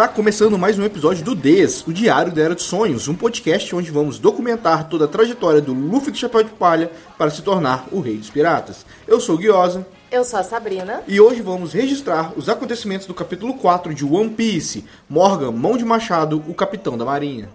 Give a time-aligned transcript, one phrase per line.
[0.00, 3.76] Está começando mais um episódio do DES, o Diário da Era dos Sonhos, um podcast
[3.76, 7.86] onde vamos documentar toda a trajetória do Luffy do Chapéu de Palha para se tornar
[7.92, 8.86] o Rei dos Piratas.
[9.06, 9.86] Eu sou o Guiosa.
[10.10, 11.02] Eu sou a Sabrina.
[11.06, 15.84] E hoje vamos registrar os acontecimentos do capítulo 4 de One Piece, Morgan Mão de
[15.84, 17.50] Machado, o Capitão da Marinha.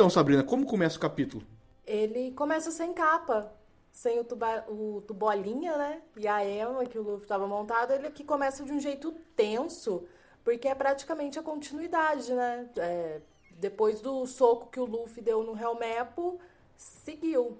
[0.00, 1.44] Então, Sabrina, como começa o capítulo?
[1.86, 3.52] Ele começa sem capa,
[3.92, 6.00] sem o, tuba, o tubolinha, né?
[6.16, 10.04] E a Emma, que o Luffy estava montado, ele aqui começa de um jeito tenso,
[10.42, 12.70] porque é praticamente a continuidade, né?
[12.78, 13.20] É,
[13.58, 16.40] depois do soco que o Luffy deu no Helmepo,
[16.78, 17.58] seguiu.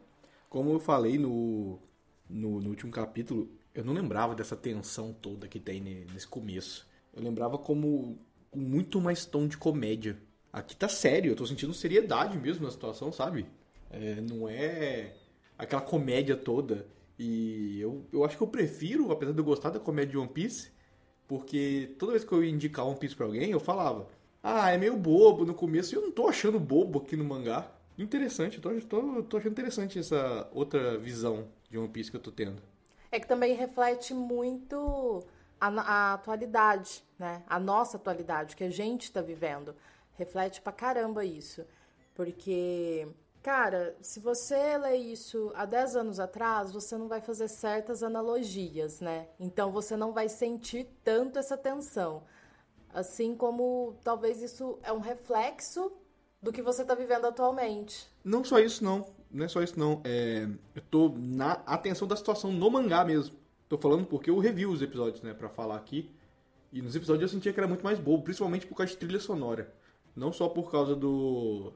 [0.49, 1.79] Como eu falei no,
[2.27, 6.89] no, no, último capítulo, eu não lembrava dessa tensão toda que tem nesse começo.
[7.13, 8.19] Eu lembrava como
[8.51, 10.19] com muito mais tom de comédia.
[10.53, 13.47] Aqui tá sério, eu tô sentindo seriedade mesmo na situação, sabe?
[13.91, 15.15] É, não é
[15.57, 16.87] aquela comédia toda.
[17.19, 20.29] E eu, eu acho que eu prefiro, apesar de eu gostar da comédia de One
[20.29, 20.71] Piece,
[21.29, 24.09] porque toda vez que eu ia indicar One Piece pra alguém, eu falava:
[24.43, 27.71] Ah, é meio bobo no começo, e eu não tô achando bobo aqui no mangá.
[27.99, 32.23] Interessante, eu tô, tô, tô achando interessante essa outra visão de One Piece que eu
[32.23, 32.61] tô tendo.
[33.13, 35.23] É que também reflete muito
[35.61, 37.43] a, a atualidade, né?
[37.47, 39.75] A nossa atualidade, que a gente está vivendo.
[40.17, 41.65] Reflete pra caramba isso.
[42.15, 43.09] Porque,
[43.43, 49.01] cara, se você lê isso há 10 anos atrás, você não vai fazer certas analogias,
[49.01, 49.29] né?
[49.39, 52.23] Então você não vai sentir tanto essa tensão.
[52.93, 55.93] Assim como talvez isso é um reflexo
[56.43, 58.09] do que você está vivendo atualmente.
[58.25, 59.07] Não só isso, não.
[59.31, 60.01] Não é só isso, não.
[60.05, 63.37] É, eu tô na atenção da situação no mangá mesmo.
[63.69, 66.11] Tô falando porque eu review os episódios, né, pra falar aqui.
[66.73, 69.21] E nos episódios eu sentia que era muito mais bobo, principalmente por causa de trilha
[69.21, 69.73] sonora.
[70.21, 71.73] Não só por causa do,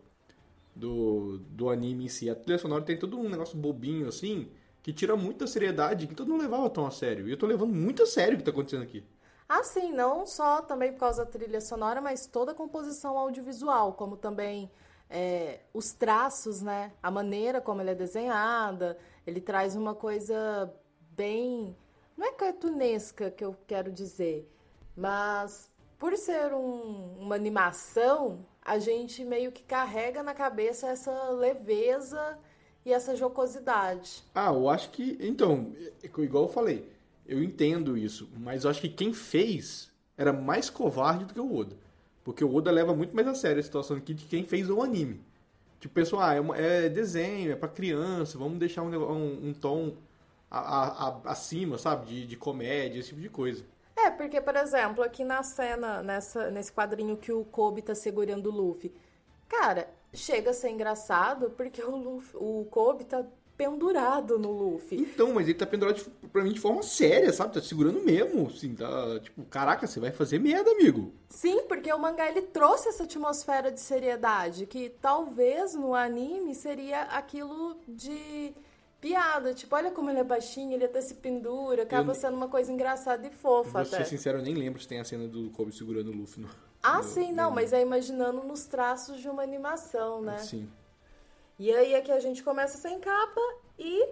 [0.77, 2.29] do, do anime em si.
[2.29, 4.51] A trilha sonora tem todo um negócio bobinho assim,
[4.83, 7.27] que tira muita seriedade, que todo mundo levava tão a sério.
[7.27, 9.03] E eu tô levando muito a sério o que tá acontecendo aqui.
[9.49, 13.95] Ah, sim, não só também por causa da trilha sonora, mas toda a composição audiovisual,
[13.95, 14.71] como também
[15.09, 16.93] é, os traços, né?
[17.03, 18.99] A maneira como ele é desenhada.
[19.27, 20.71] Ele traz uma coisa
[21.13, 21.75] bem.
[22.15, 24.47] Não é cartunesca que eu quero dizer,
[24.95, 32.39] mas por ser um, uma animação, a gente meio que carrega na cabeça essa leveza
[32.85, 34.23] e essa jocosidade.
[34.35, 35.17] Ah, eu acho que.
[35.21, 35.73] Então,
[36.03, 36.91] igual eu falei,
[37.27, 41.57] eu entendo isso, mas eu acho que quem fez era mais covarde do que o
[41.57, 41.77] Oda.
[42.23, 44.83] Porque o Oda leva muito mais a sério a situação aqui de quem fez o
[44.83, 45.21] anime.
[45.81, 49.53] Tipo, pessoal, ah, é, uma, é desenho, é pra criança, vamos deixar um, um, um
[49.53, 49.95] tom
[50.51, 52.07] a, a, a, acima, sabe?
[52.07, 53.65] De, de comédia, esse tipo de coisa.
[53.97, 58.51] É, porque, por exemplo, aqui na cena, nessa, nesse quadrinho que o Kobe tá segurando
[58.51, 58.93] o Luffy,
[59.49, 63.25] cara, chega a ser engraçado porque o, Luffy, o Kobe tá
[63.57, 64.99] pendurado no Luffy.
[64.99, 67.55] Então, mas ele tá pendurado de, pra mim de forma séria, sabe?
[67.55, 71.13] Tá segurando mesmo, assim, tá, tipo, caraca, você vai fazer merda, amigo.
[71.29, 77.03] Sim, porque o mangá, ele trouxe essa atmosfera de seriedade, que talvez no anime seria
[77.03, 78.53] aquilo de
[79.05, 79.53] piada.
[79.53, 82.73] Tipo, olha como ele é baixinho, ele até se pendura, acaba eu, sendo uma coisa
[82.73, 83.71] engraçada e fofa.
[83.71, 83.99] Vou até.
[83.99, 86.49] ser sincero, eu nem lembro se tem a cena do Kobe segurando o Luffy no.
[86.83, 87.55] Ah, no, sim, não, no...
[87.55, 90.39] mas é imaginando nos traços de uma animação, né?
[90.39, 90.71] Sim.
[91.59, 93.41] E aí aqui a gente começa sem capa
[93.79, 94.09] e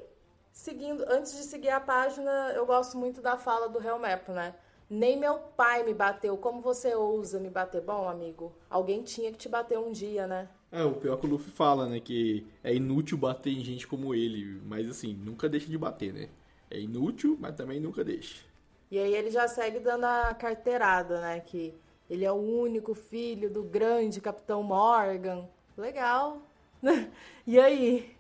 [0.53, 4.55] seguindo, antes de seguir a página, eu gosto muito da fala do Helmep, né?
[4.91, 6.37] Nem meu pai me bateu.
[6.37, 7.81] Como você ousa me bater?
[7.81, 10.51] Bom, amigo, alguém tinha que te bater um dia, né?
[10.73, 12.01] É, o pior que o Luffy fala, né?
[12.01, 14.59] Que é inútil bater em gente como ele.
[14.65, 16.31] Mas assim, nunca deixa de bater, né?
[16.71, 18.43] É inútil, mas também nunca deixa.
[18.91, 21.41] E aí ele já segue dando a carteirada, né?
[21.41, 21.75] Que
[22.09, 25.47] ele é o único filho do grande Capitão Morgan.
[25.77, 26.43] Legal.
[27.47, 28.17] e aí?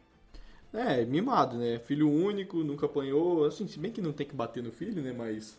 [0.74, 1.78] É, mimado, né?
[1.78, 3.46] Filho único, nunca apanhou.
[3.46, 5.12] Assim, se bem que não tem que bater no filho, né?
[5.12, 5.58] Mas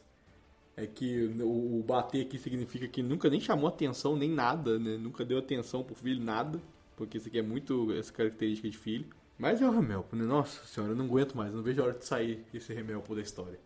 [0.77, 4.95] é que o, bater aqui significa que nunca nem chamou atenção, nem nada, né?
[4.97, 6.59] Nunca deu atenção pro filho, nada.
[6.95, 9.05] Porque isso aqui é muito essa característica de filho.
[9.37, 10.23] Mas é o Remelpo, né?
[10.23, 13.21] Nossa senhora, eu não aguento mais, não vejo a hora de sair esse Remelpo da
[13.21, 13.59] história.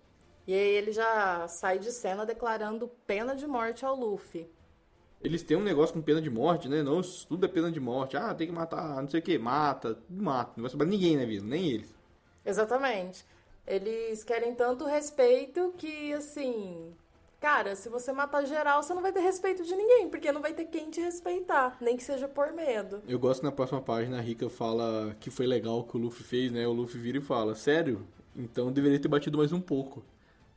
[0.48, 4.50] E aí ele já sai de cena declarando pena de morte ao Luffy.
[5.22, 6.82] Eles têm um negócio com pena de morte, né?
[6.82, 8.16] Não, tudo é pena de morte.
[8.16, 10.54] Ah, tem que matar, não sei o que, mata, mata.
[10.56, 11.94] Não vai sobrar ninguém na vida, nem eles.
[12.46, 13.26] Exatamente.
[13.66, 16.94] Eles querem tanto respeito que, assim,
[17.40, 20.54] cara, se você matar geral, você não vai ter respeito de ninguém, porque não vai
[20.54, 23.02] ter quem te respeitar, nem que seja por medo.
[23.08, 26.24] Eu gosto na próxima página, a Rika fala que foi legal o que o Luffy
[26.24, 26.68] fez, né?
[26.68, 28.06] O Luffy vira e fala, sério?
[28.36, 30.04] Então deveria ter batido mais um pouco.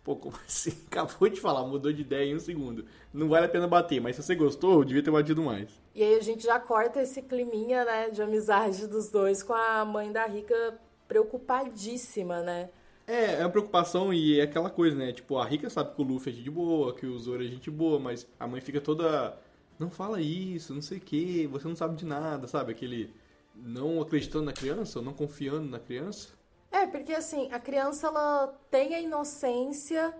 [0.02, 0.72] Pô, como assim?
[0.86, 2.84] Acabou de falar, mudou de ideia em um segundo.
[3.12, 5.68] Não vale a pena bater, mas se você gostou, devia ter batido mais.
[5.94, 9.84] E aí a gente já corta esse climinha, né, de amizade dos dois com a
[9.84, 10.78] mãe da Rika
[11.08, 12.70] preocupadíssima, né?
[13.10, 15.12] É, é uma preocupação e é aquela coisa, né?
[15.12, 17.68] Tipo, a Rika sabe que o Luffy é gente boa, que o Zoro é gente
[17.68, 19.36] boa, mas a mãe fica toda.
[19.80, 22.70] Não fala isso, não sei o que, você não sabe de nada, sabe?
[22.70, 23.12] Aquele
[23.52, 26.28] não acreditando na criança, ou não confiando na criança.
[26.70, 30.14] É, porque assim, a criança ela tem a inocência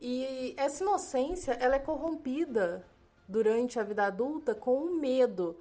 [0.00, 2.84] e essa inocência ela é corrompida
[3.28, 5.56] durante a vida adulta com o medo.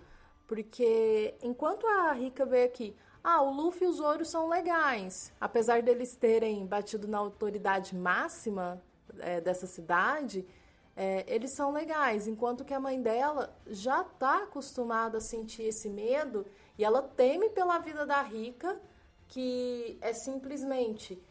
[0.48, 5.31] Porque enquanto a Rika vê aqui, ah, o Luffy e o Zoro são legais.
[5.39, 8.81] Apesar deles terem batido na autoridade máxima
[9.19, 10.45] é, dessa cidade,
[10.95, 12.27] é, eles são legais.
[12.27, 16.45] Enquanto que a mãe dela já está acostumada a sentir esse medo
[16.77, 18.79] e ela teme pela vida da Rica,
[19.27, 21.21] que é simplesmente.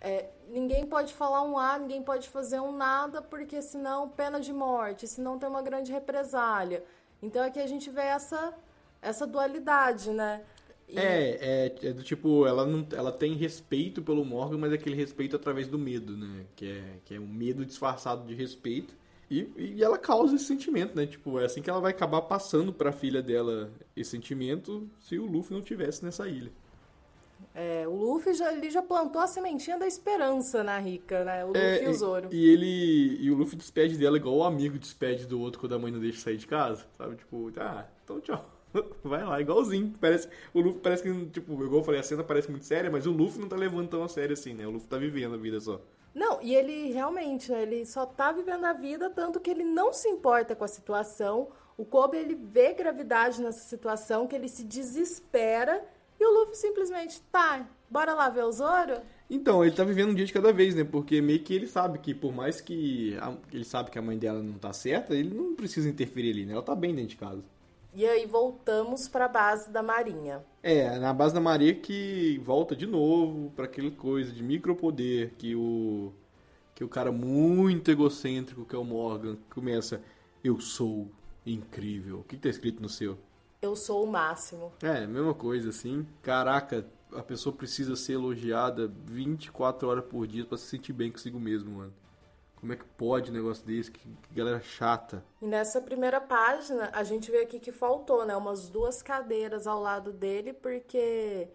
[0.00, 4.52] É, ninguém pode falar um A, ninguém pode fazer um nada, porque senão pena de
[4.52, 6.84] morte, senão tem uma grande represália.
[7.20, 8.54] Então aqui a gente vê essa,
[9.02, 10.44] essa dualidade, né?
[10.88, 10.98] E...
[10.98, 14.96] É, é, é, do tipo, ela, não, ela tem respeito pelo Morgan, mas é aquele
[14.96, 16.46] respeito através do medo, né?
[16.56, 18.94] Que é, que é um medo disfarçado de respeito.
[19.30, 21.06] E, e ela causa esse sentimento, né?
[21.06, 25.26] Tipo, é assim que ela vai acabar passando pra filha dela esse sentimento se o
[25.26, 26.50] Luffy não tivesse nessa ilha.
[27.54, 31.44] É, o Luffy já, ele já plantou a sementinha da esperança na Rica, né?
[31.44, 32.28] O Luffy é, e o Zoro.
[32.32, 33.18] E, ele.
[33.20, 36.00] E o Luffy despede dela igual o amigo despede do outro quando a mãe não
[36.00, 36.86] deixa sair de casa.
[36.96, 37.16] Sabe?
[37.16, 38.57] Tipo, ah, então tchau.
[39.02, 39.94] Vai lá, igualzinho.
[40.00, 43.06] Parece, o Luffy parece que, tipo, igual eu falei, a cena parece muito séria, mas
[43.06, 44.66] o Luffy não tá levando tão a sério assim, né?
[44.66, 45.80] O Luffy tá vivendo a vida só.
[46.14, 49.92] Não, e ele realmente, né, ele só tá vivendo a vida, tanto que ele não
[49.92, 51.48] se importa com a situação.
[51.76, 55.84] O Kobe, ele vê gravidade nessa situação, que ele se desespera,
[56.18, 59.00] e o Luffy simplesmente, tá, bora lá ver o Zoro?
[59.30, 60.82] Então, ele tá vivendo um dia de cada vez, né?
[60.82, 64.18] Porque meio que ele sabe que, por mais que a, ele sabe que a mãe
[64.18, 66.54] dela não tá certa, ele não precisa interferir ali, né?
[66.54, 67.44] Ela tá bem dentro de casa.
[67.98, 70.40] E aí voltamos para a base da Marinha.
[70.62, 75.56] É, na base da Marinha que volta de novo para aquela coisa de micropoder que
[75.56, 76.12] o
[76.76, 80.00] que o cara muito egocêntrico que é o Morgan começa
[80.44, 81.10] eu sou
[81.44, 82.20] incrível.
[82.20, 83.18] O que, que tá escrito no seu?
[83.60, 84.72] Eu sou o máximo.
[84.80, 86.06] É, mesma coisa assim.
[86.22, 91.40] Caraca, a pessoa precisa ser elogiada 24 horas por dia para se sentir bem consigo
[91.40, 91.92] mesmo, mano.
[92.60, 93.90] Como é que pode um negócio desse?
[93.90, 95.24] Que, que, galera chata.
[95.40, 98.36] E nessa primeira página, a gente vê aqui que faltou, né?
[98.36, 101.48] Umas duas cadeiras ao lado dele, porque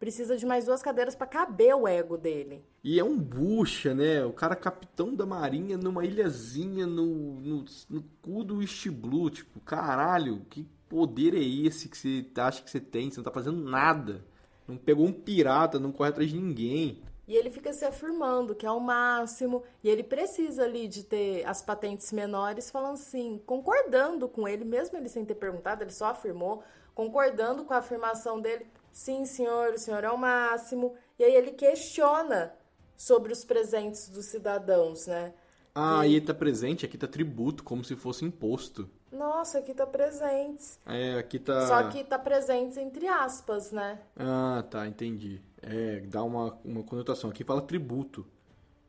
[0.00, 2.64] precisa de mais duas cadeiras para caber o ego dele.
[2.82, 4.24] E é um bucha, né?
[4.24, 9.30] O cara capitão da marinha numa ilhazinha no, no, no cu do East Blue.
[9.30, 13.10] Tipo, caralho, que poder é esse que você acha que você tem?
[13.10, 14.24] Você não tá fazendo nada.
[14.66, 17.00] Não pegou um pirata, não corre atrás de ninguém.
[17.28, 21.46] E ele fica se afirmando que é o máximo, e ele precisa ali de ter
[21.46, 26.06] as patentes menores, falando assim, concordando com ele, mesmo ele sem ter perguntado, ele só
[26.06, 26.62] afirmou,
[26.94, 30.94] concordando com a afirmação dele, sim, senhor, o senhor é o máximo.
[31.18, 32.54] E aí ele questiona
[32.96, 35.34] sobre os presentes dos cidadãos, né?
[35.74, 38.88] Ah, e, e tá presente, aqui tá tributo, como se fosse imposto.
[39.12, 40.80] Nossa, aqui tá presentes.
[40.86, 41.66] É, aqui tá.
[41.66, 44.00] Só que tá presentes entre aspas, né?
[44.16, 45.40] Ah, tá, entendi.
[45.62, 47.30] É, dá uma, uma conotação.
[47.30, 48.26] Aqui fala tributo.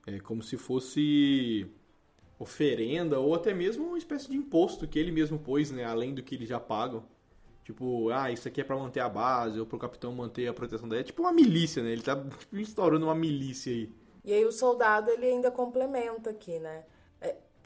[0.05, 1.67] É como se fosse
[2.37, 5.83] oferenda ou até mesmo uma espécie de imposto que ele mesmo pôs, né?
[5.83, 7.03] Além do que eles já pagam.
[7.63, 10.87] Tipo, ah, isso aqui é para manter a base ou pro capitão manter a proteção
[10.87, 11.01] dela.
[11.01, 11.91] É tipo uma milícia, né?
[11.91, 12.17] Ele tá
[12.53, 13.93] instaurando uma milícia aí.
[14.23, 16.83] E aí o soldado, ele ainda complementa aqui, né?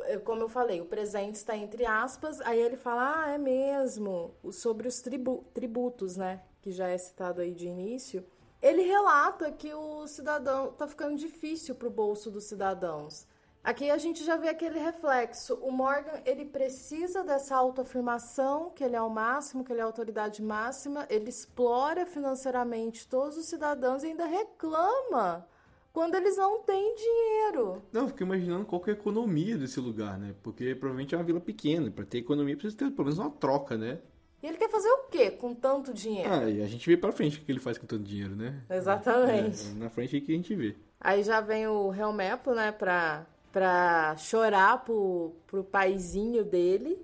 [0.06, 4.34] É, como eu falei, o presente está entre aspas, aí ele fala, ah, é mesmo,
[4.52, 8.26] sobre os tribu tributos, né, que já é citado aí de início.
[8.64, 13.28] Ele relata que o cidadão está ficando difícil para o bolso dos cidadãos.
[13.62, 15.56] Aqui a gente já vê aquele reflexo.
[15.56, 19.86] O Morgan, ele precisa dessa autoafirmação, que ele é o máximo, que ele é a
[19.86, 25.46] autoridade máxima, ele explora financeiramente todos os cidadãos e ainda reclama
[25.92, 27.82] quando eles não têm dinheiro.
[27.92, 30.34] Não, fico imaginando qual é a economia desse lugar, né?
[30.42, 31.92] Porque provavelmente é uma vila pequena.
[31.92, 34.00] Para ter economia precisa ter pelo menos uma troca, né?
[34.44, 36.30] E ele quer fazer o quê com tanto dinheiro?
[36.32, 38.62] Ah, e a gente vê pra frente o que ele faz com tanto dinheiro, né?
[38.70, 39.70] Exatamente.
[39.70, 40.76] É, na frente aí que a gente vê.
[41.00, 47.00] Aí já vem o Helmepo, né, pra, pra chorar pro, pro paizinho dele.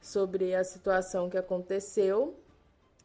[0.00, 2.36] sobre a situação que aconteceu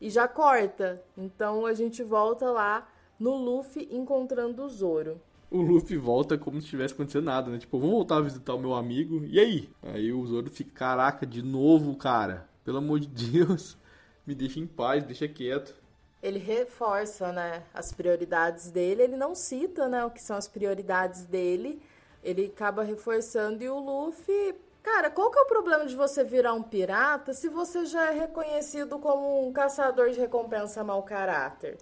[0.01, 1.01] e já corta.
[1.17, 2.88] Então a gente volta lá
[3.19, 5.22] no Luffy encontrando o Zoro.
[5.50, 7.57] O Luffy volta como se tivesse acontecido nada, né?
[7.57, 9.24] Tipo, vou voltar a visitar o meu amigo.
[9.25, 9.69] E aí?
[9.81, 12.50] Aí o Zoro fica, caraca, de novo, cara.
[12.68, 13.78] Pelo amor de Deus,
[14.28, 15.74] me deixa em paz, deixa quieto.
[16.22, 19.04] Ele reforça, né, as prioridades dele.
[19.04, 21.82] Ele não cita, né, o que são as prioridades dele.
[22.22, 26.54] Ele acaba reforçando e o Luffy Cara, qual que é o problema de você virar
[26.54, 31.78] um pirata se você já é reconhecido como um caçador de recompensa mau caráter,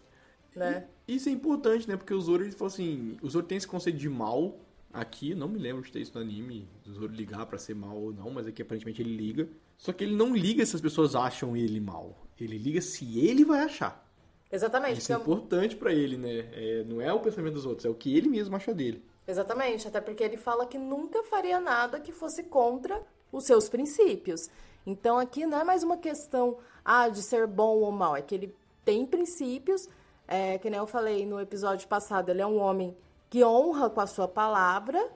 [0.56, 0.88] né?
[1.08, 1.98] Isso é importante, né?
[1.98, 4.58] Porque o Zoro, ele falou assim, o Zoro tem esse conceito de mal
[4.94, 7.96] aqui, não me lembro de ter isso no anime, o Zoro ligar para ser mal
[7.96, 9.48] ou não, mas aqui aparentemente ele liga.
[9.78, 12.26] Só que ele não liga se as pessoas acham ele mal.
[12.40, 14.06] Ele liga se ele vai achar.
[14.52, 15.00] Exatamente.
[15.00, 16.50] Isso é importante para ele, né?
[16.54, 19.04] É, não é o pensamento dos outros, é o que ele mesmo acha dele.
[19.28, 23.02] Exatamente, até porque ele fala que nunca faria nada que fosse contra
[23.32, 24.50] os seus princípios.
[24.86, 28.36] Então aqui não é mais uma questão ah, de ser bom ou mal, é que
[28.36, 29.90] ele tem princípios,
[30.28, 32.96] é, que nem eu falei no episódio passado, ele é um homem
[33.30, 35.10] que honra com a sua palavra,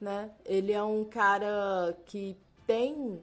[0.00, 0.30] né?
[0.44, 3.20] Ele é um cara que tem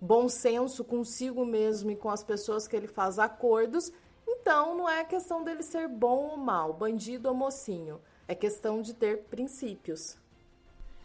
[0.00, 3.92] bom senso consigo mesmo e com as pessoas que ele faz acordos.
[4.26, 8.00] Então não é questão dele ser bom ou mal, bandido ou mocinho.
[8.26, 10.16] É questão de ter princípios.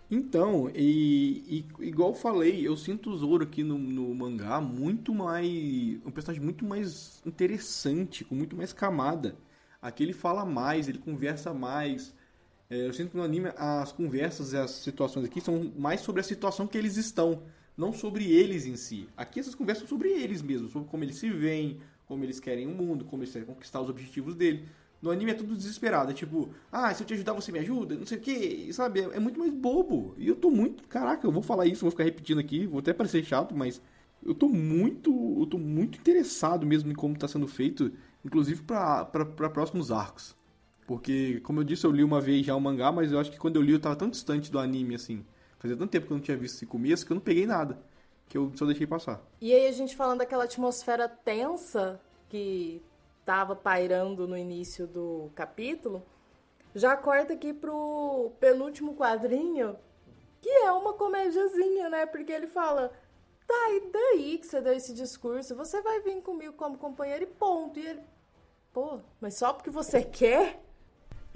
[0.09, 5.47] Então, e, e, igual falei, eu sinto o Zoro aqui no, no, mangá muito mais.
[6.05, 9.35] um personagem muito mais interessante, com muito mais camada.
[9.81, 12.13] Aqui ele fala mais, ele conversa mais.
[12.69, 16.21] É, eu sinto que no anime as conversas e as situações aqui são mais sobre
[16.21, 17.41] a situação que eles estão,
[17.77, 19.07] não sobre eles em si.
[19.15, 22.67] Aqui essas conversas são sobre eles mesmos, sobre como eles se veem, como eles querem
[22.67, 24.67] o mundo, como eles querem conquistar os objetivos dele.
[25.01, 26.11] No anime é tudo desesperado.
[26.11, 29.01] É tipo, ah, se eu te ajudar, você me ajuda, não sei o que, sabe?
[29.01, 30.15] É, é, muito mais bobo.
[30.17, 30.87] E eu tô muito.
[30.87, 33.81] Caraca, eu vou falar isso, vou ficar repetindo aqui, vou até parecer chato, mas
[34.23, 35.11] eu tô muito.
[35.39, 37.91] Eu tô muito interessado mesmo em como tá sendo feito,
[38.23, 40.35] inclusive para próximos arcos.
[40.87, 43.39] Porque, como eu disse, eu li uma vez já o mangá, mas eu acho que
[43.39, 45.25] quando eu li eu tava tão distante do anime, assim.
[45.65, 47.79] Fazia tanto tempo que eu não tinha visto esse começo que eu não peguei nada.
[48.29, 49.19] Que eu só deixei passar.
[49.41, 52.83] E aí a gente falando daquela atmosfera tensa que
[53.19, 56.03] estava pairando no início do capítulo,
[56.75, 59.75] já corta aqui pro penúltimo quadrinho,
[60.39, 62.05] que é uma comédiazinha, né?
[62.05, 62.91] Porque ele fala:
[63.47, 65.55] tá, e daí que você deu esse discurso?
[65.55, 67.79] Você vai vir comigo como companheiro e ponto.
[67.79, 68.01] E ele,
[68.71, 70.63] pô, mas só porque você quer?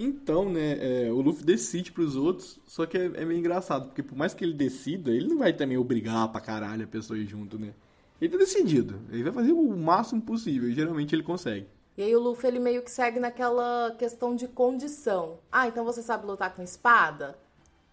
[0.02, 4.02] Então, né, é, o Luffy decide pros outros, só que é, é, meio engraçado, porque
[4.02, 7.26] por mais que ele decida, ele não vai também obrigar pra caralho a pessoa ir
[7.26, 7.74] junto, né?
[8.18, 11.66] Ele tá decidido, ele vai fazer o máximo possível, e geralmente ele consegue.
[11.98, 15.36] E aí o Luffy ele meio que segue naquela questão de condição.
[15.52, 17.38] Ah, então você sabe lutar com espada?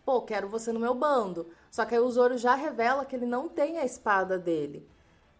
[0.05, 1.47] Pô, quero você no meu bando.
[1.69, 4.87] Só que aí o Zoro já revela que ele não tem a espada dele.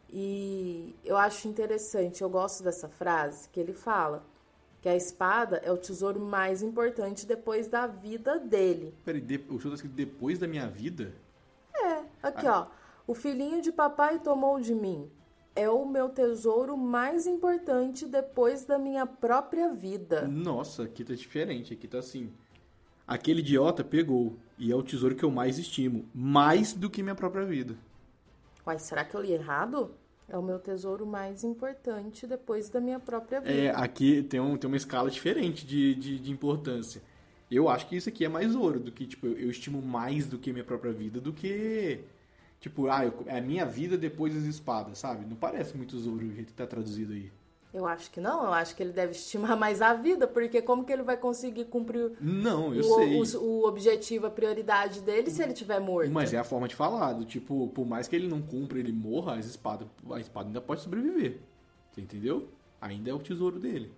[0.10, 4.26] E eu acho interessante, eu gosto dessa frase que ele fala
[4.82, 8.94] que a espada é o tesouro mais importante depois da vida dele.
[9.04, 11.14] Peraí, de, o senhor tá escrito depois da minha vida?
[11.76, 12.68] É, aqui ah.
[12.72, 12.88] ó.
[13.08, 15.10] O filhinho de papai tomou de mim
[15.58, 20.28] é o meu tesouro mais importante depois da minha própria vida.
[20.28, 21.74] Nossa, aqui tá diferente.
[21.74, 22.32] Aqui tá assim.
[23.08, 27.16] Aquele idiota pegou e é o tesouro que eu mais estimo, mais do que minha
[27.16, 27.76] própria vida.
[28.66, 29.96] Uai, será que eu li errado?
[30.30, 33.54] É o meu tesouro mais importante depois da minha própria vida.
[33.54, 37.02] É, aqui tem, um, tem uma escala diferente de, de, de importância.
[37.50, 40.28] Eu acho que isso aqui é mais ouro, do que, tipo, eu, eu estimo mais
[40.28, 42.04] do que minha própria vida, do que
[42.60, 45.26] Tipo, ah, eu, é a minha vida depois das espadas, sabe?
[45.26, 47.32] Não parece muito Zoro o jeito que tá traduzido aí.
[47.78, 50.84] Eu acho que não, eu acho que ele deve estimar mais a vida, porque como
[50.84, 53.38] que ele vai conseguir cumprir não, eu o, sei.
[53.38, 56.12] O, o, objetivo, a prioridade dele se ele tiver morto?
[56.12, 58.92] Mas é a forma de falar, do tipo, por mais que ele não cumpra, ele
[58.92, 61.40] morra, as espadas, a espada ainda pode sobreviver.
[61.92, 62.50] Você entendeu?
[62.82, 63.92] Ainda é o tesouro dele.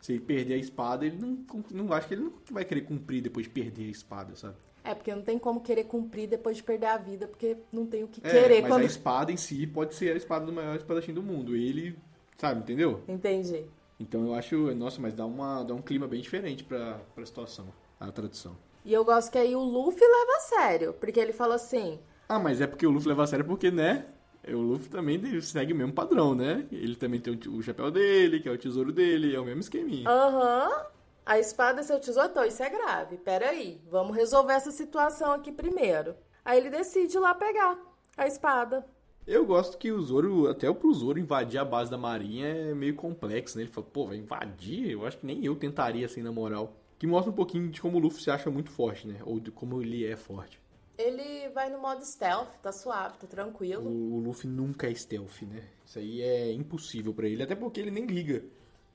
[0.00, 1.38] Se ele perder a espada, ele não,
[1.70, 4.56] não acho que ele não vai querer cumprir depois de perder a espada, sabe?
[4.82, 8.02] É, porque não tem como querer cumprir depois de perder a vida, porque não tem
[8.02, 8.62] o que é, querer.
[8.62, 8.82] Mas quando...
[8.82, 11.54] a espada em si pode ser a espada do maior espadachim do mundo.
[11.54, 11.98] Ele,
[12.40, 13.02] sabe, entendeu?
[13.06, 13.66] Entendi.
[13.98, 17.66] Então eu acho, nossa, mas dá, uma, dá um clima bem diferente pra, pra situação,
[17.98, 18.56] a tradução.
[18.82, 22.00] E eu gosto que aí o Luffy leva a sério, porque ele fala assim...
[22.26, 24.06] Ah, mas é porque o Luffy leva a sério porque, né,
[24.48, 26.66] o Luffy também segue o mesmo padrão, né?
[26.72, 30.08] Ele também tem o chapéu dele, que é o tesouro dele, é o mesmo esqueminha.
[30.08, 30.68] Aham.
[30.68, 30.84] Uhum.
[31.26, 33.18] A espada é seu tesouro, então, isso é grave.
[33.18, 36.16] Peraí, vamos resolver essa situação aqui primeiro.
[36.44, 37.78] Aí ele decide ir lá pegar
[38.16, 38.84] a espada.
[39.30, 42.96] Eu gosto que o Zoro, até pro Zoro invadir a base da marinha é meio
[42.96, 43.62] complexo, né?
[43.62, 44.90] Ele fala, pô, vai invadir?
[44.90, 46.74] Eu acho que nem eu tentaria assim, na moral.
[46.98, 49.20] Que mostra um pouquinho de como o Luffy se acha muito forte, né?
[49.24, 50.60] Ou de como ele é forte.
[50.98, 53.88] Ele vai no modo stealth, tá suave, tá tranquilo.
[53.88, 55.62] O, o Luffy nunca é stealth, né?
[55.86, 58.42] Isso aí é impossível para ele, até porque ele nem liga.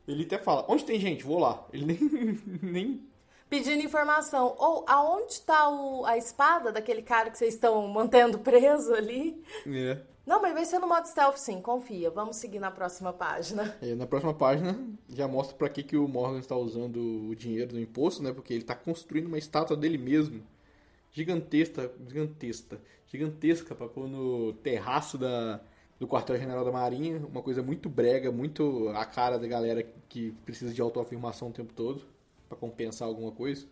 [0.05, 1.23] Ele até fala, onde tem gente?
[1.23, 1.65] Vou lá.
[1.71, 3.07] Ele nem, nem
[3.49, 4.53] pedindo informação.
[4.59, 5.65] Ou aonde está
[6.05, 9.41] a espada daquele cara que vocês estão mantendo preso ali?
[9.65, 10.13] É.
[10.25, 12.09] Não, mas vai ser no modo stealth sim, confia.
[12.09, 13.77] Vamos seguir na próxima página.
[13.81, 14.77] É, na próxima página
[15.07, 18.33] já mostra para que, que o Morgan está usando o dinheiro do imposto, né?
[18.33, 20.41] Porque ele está construindo uma estátua dele mesmo.
[21.11, 25.61] Gigantesca, gigantesca, gigantesca para pôr no terraço da,
[25.99, 27.21] do quartel-general da Marinha.
[27.25, 31.71] Uma coisa muito brega, muito a cara da galera que precisa de autoafirmação o tempo
[31.73, 32.01] todo
[32.49, 33.67] para compensar alguma coisa.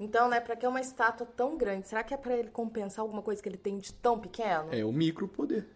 [0.00, 1.86] Então, né, para que uma estátua tão grande?
[1.86, 4.72] Será que é para ele compensar alguma coisa que ele tem de tão pequeno?
[4.72, 5.68] É o micro poder.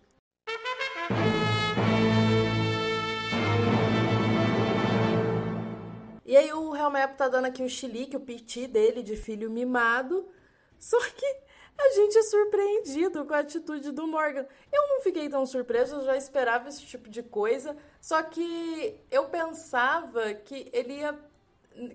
[6.25, 10.27] E aí o Helmep tá dando aqui o chilique, o piti dele de filho mimado.
[10.79, 11.27] Só que
[11.77, 14.47] a gente é surpreendido com a atitude do Morgan.
[14.73, 17.77] Eu não fiquei tão surpresa, eu já esperava esse tipo de coisa.
[18.01, 21.13] Só que eu pensava que ele ia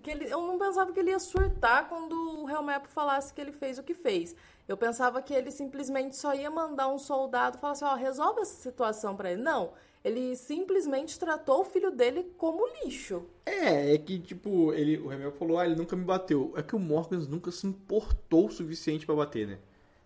[0.02, 3.52] que ele, eu não pensava que ele ia surtar quando o Helmep falasse que ele
[3.52, 4.36] fez o que fez.
[4.68, 8.62] Eu pensava que ele simplesmente só ia mandar um soldado falar assim, ó, resolve essa
[8.62, 9.42] situação para ele.
[9.42, 9.72] Não,
[10.04, 13.24] ele simplesmente tratou o filho dele como lixo.
[13.46, 16.54] É, é que tipo, ele, o Helmep falou, ah, ele nunca me bateu.
[16.56, 19.60] É que o Morgan nunca se importou o suficiente para bater, né?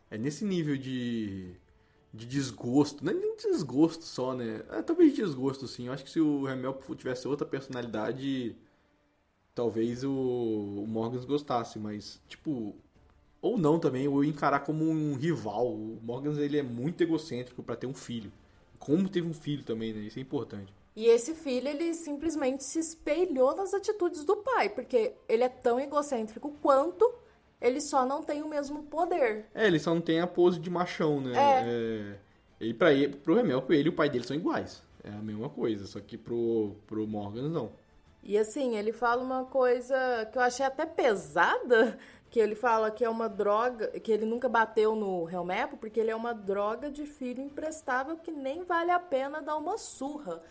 [0.10, 1.56] É nesse nível de
[2.14, 4.64] de desgosto, não é nem desgosto só, né?
[4.70, 5.88] É, talvez desgosto, sim.
[5.88, 8.56] Eu acho que se o Remel tivesse outra personalidade,
[9.54, 12.76] talvez o, o Morgans gostasse, mas, tipo,
[13.42, 15.68] ou não também, ou encarar como um rival.
[15.68, 18.32] O Morgans, ele é muito egocêntrico para ter um filho.
[18.80, 20.02] Como teve um filho também, né?
[20.02, 20.74] Isso é importante.
[20.96, 25.80] E esse filho, ele simplesmente se espelhou nas atitudes do pai, porque ele é tão
[25.80, 27.14] egocêntrico quanto
[27.60, 29.46] ele só não tem o mesmo poder.
[29.56, 31.34] É, ele só não tem a pose de machão, né?
[31.36, 31.64] É.
[31.66, 32.20] é...
[32.60, 34.84] E pra ele, pro Remel, ele e o pai dele são iguais.
[35.04, 37.72] É a mesma coisa, só que pro, pro Morgan não.
[38.24, 39.96] E assim, ele fala uma coisa
[40.32, 41.98] que eu achei até pesada,
[42.32, 46.10] que ele fala que é uma droga, que ele nunca bateu no Helmepo, porque ele
[46.10, 50.42] é uma droga de filho imprestável que nem vale a pena dar uma surra.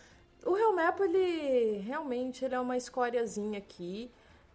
[0.45, 4.11] O Helmepo, ele realmente ele é uma escóriazinha aqui.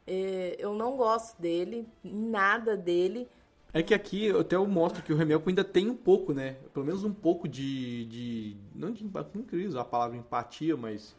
[0.06, 3.28] É, eu não gosto dele, nada dele.
[3.74, 6.56] É que aqui até eu mostro que o Remelco ainda tem um pouco, né?
[6.74, 8.06] Pelo menos um pouco de.
[8.06, 11.16] de não de não queria usar a palavra empatia, mas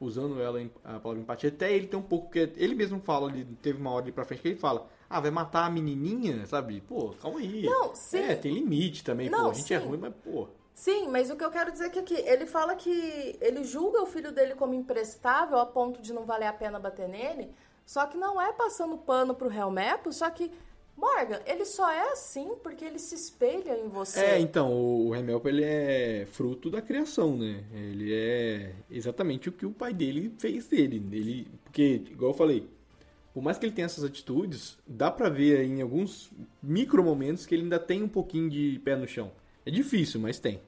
[0.00, 3.44] usando ela, a palavra empatia, até ele tem um pouco, porque ele mesmo fala, ele
[3.60, 6.80] teve uma hora ali pra frente que ele fala, ah, vai matar a menininha, sabe?
[6.80, 7.64] Pô, calma aí.
[7.64, 8.18] Não, sim.
[8.18, 9.84] É, tem limite também, não, pô, a gente é sim.
[9.84, 10.48] é ruim, mas pô.
[10.72, 14.02] Sim, mas o que eu quero dizer é que aqui, ele fala que ele julga
[14.02, 17.52] o filho dele como imprestável a ponto de não valer a pena bater nele,
[17.84, 20.50] só que não é passando pano pro Helmepo, só que
[21.00, 24.20] Morgan, ele só é assim porque ele se espelha em você.
[24.20, 27.64] É, então, o Remelpo ele é fruto da criação, né?
[27.72, 31.02] Ele é exatamente o que o pai dele fez dele.
[31.10, 32.68] Ele, porque, igual eu falei,
[33.32, 36.30] por mais que ele tenha essas atitudes, dá pra ver em alguns
[36.62, 39.32] micro momentos que ele ainda tem um pouquinho de pé no chão.
[39.64, 40.60] É difícil, mas tem.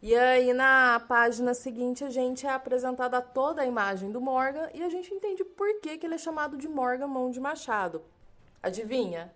[0.00, 4.82] E aí na página seguinte a gente é apresentada toda a imagem do Morgan e
[4.82, 8.02] a gente entende por que, que ele é chamado de Morgan Mão de Machado.
[8.62, 9.32] Adivinha?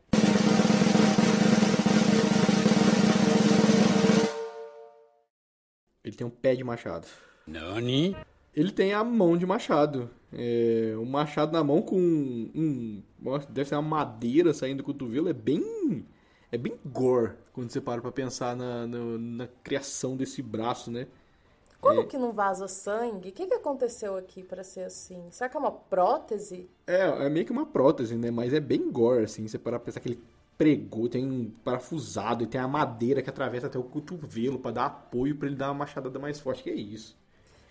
[6.05, 7.07] Ele tem um pé de machado.
[7.47, 8.17] Nani?
[8.55, 10.11] Ele tem a mão de machado.
[10.33, 13.03] É, um machado na mão com um.
[13.49, 15.29] Deve ser uma madeira saindo do cotovelo.
[15.29, 16.07] É bem.
[16.53, 21.09] É bem gore quando você para pra pensar na, na, na criação desse braço, né?
[21.81, 22.05] Como é...
[22.05, 23.29] que não vaza sangue?
[23.29, 25.21] O que, que aconteceu aqui para ser assim?
[25.31, 26.69] Será que é uma prótese?
[26.87, 28.31] É, é meio que uma prótese, né?
[28.31, 29.47] Mas é bem gore, assim.
[29.47, 30.23] Você para pensar que ele
[30.57, 34.87] pregou, tem um parafusado e tem a madeira que atravessa até o cotovelo para dar
[34.87, 36.63] apoio para ele dar uma machadada mais forte.
[36.63, 37.17] Que é isso?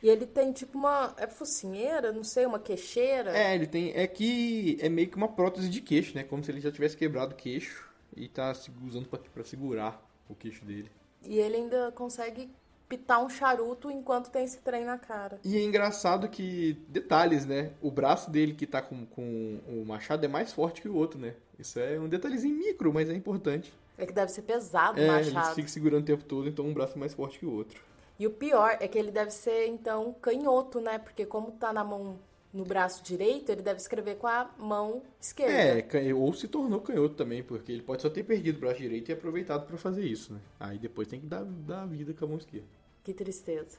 [0.02, 1.16] E ele tem tipo uma.
[1.18, 2.12] É focinheira?
[2.12, 3.36] Não sei, uma queixeira?
[3.36, 3.94] É, ele tem.
[3.96, 6.24] É que é meio que uma prótese de queixo, né?
[6.24, 8.54] Como se ele já tivesse quebrado o queixo e tá
[8.86, 10.92] usando para segurar o queixo dele.
[11.26, 12.50] E ele ainda consegue
[12.94, 15.40] pitar um charuto enquanto tem esse trem na cara.
[15.44, 17.72] E é engraçado que, detalhes, né?
[17.82, 21.20] O braço dele que tá com, com o machado é mais forte que o outro,
[21.20, 21.34] né?
[21.58, 23.74] Isso é um detalhezinho micro, mas é importante.
[23.98, 25.48] É que deve ser pesado o é, machado.
[25.48, 27.82] ele fica segurando o tempo todo, então um braço é mais forte que o outro.
[28.20, 31.00] E o pior é que ele deve ser, então, canhoto, né?
[31.00, 32.20] Porque como tá na mão
[32.54, 35.98] no braço direito, ele deve escrever com a mão esquerda.
[35.98, 39.10] É, ou se tornou canhoto também, porque ele pode só ter perdido o braço direito
[39.10, 40.40] e aproveitado para fazer isso, né?
[40.60, 42.68] Aí depois tem que dar, dar vida com a mão esquerda.
[43.04, 43.78] Que tristeza.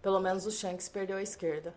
[0.00, 1.74] Pelo menos o Shanks perdeu a esquerda.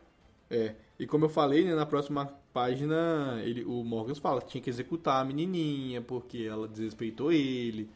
[0.50, 4.62] É, e como eu falei, né, na próxima página, ele, o Morgan fala que tinha
[4.62, 7.90] que executar a menininha porque ela desrespeitou ele.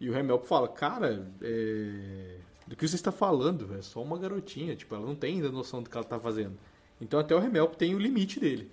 [0.00, 2.38] E o Remelp fala, cara, é...
[2.66, 3.74] do que você está falando?
[3.74, 6.58] É só uma garotinha, tipo, ela não tem ainda noção do que ela está fazendo.
[7.00, 8.70] Então até o Remelp tem o limite dele.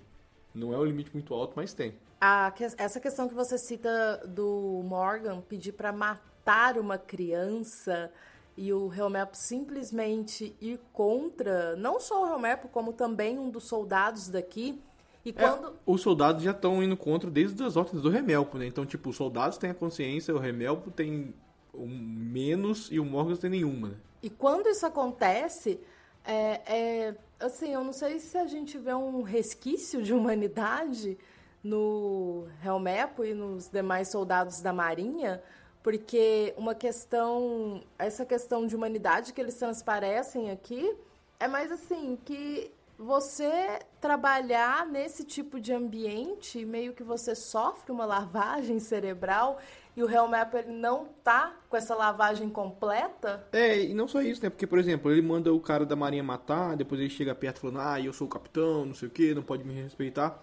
[0.54, 1.94] Não é um limite muito alto, mas tem.
[2.20, 8.10] A, essa questão que você cita do Morgan pedir para matar uma criança
[8.56, 14.28] e o Helmep simplesmente ir contra, não só o Helmep, como também um dos soldados
[14.28, 14.80] daqui.
[15.24, 15.68] E é, quando.
[15.68, 18.66] É, os soldados já estão indo contra desde as ordens do Remelpo, né?
[18.66, 21.34] Então, tipo, os soldados têm a consciência, o Remelpo tem
[21.72, 23.96] um menos e o Morgan tem nenhuma, né?
[24.22, 25.80] E quando isso acontece,
[26.24, 31.18] é, é, assim, eu não sei se a gente vê um resquício de humanidade
[31.62, 35.42] no Helmepo e nos demais soldados da Marinha,
[35.84, 40.90] porque uma questão, essa questão de humanidade que eles transparecem aqui,
[41.38, 48.06] é mais assim, que você trabalhar nesse tipo de ambiente, meio que você sofre uma
[48.06, 49.58] lavagem cerebral
[49.94, 53.46] e o Hellmap ele não tá com essa lavagem completa.
[53.52, 54.48] É, e não só isso, né?
[54.48, 57.80] Porque, por exemplo, ele manda o cara da marinha matar, depois ele chega perto falando,
[57.80, 60.42] ah, eu sou o capitão, não sei o que, não pode me respeitar.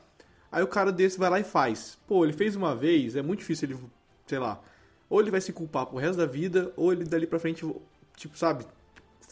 [0.52, 1.98] Aí o cara desse vai lá e faz.
[2.08, 3.80] Pô, ele fez uma vez, é muito difícil ele,
[4.28, 4.62] sei lá,
[5.12, 7.70] ou ele vai se culpar pro resto da vida, ou ele dali pra frente,
[8.16, 8.66] tipo, sabe,